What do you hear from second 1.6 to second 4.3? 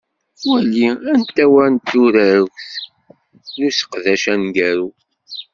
n turagt n useqdac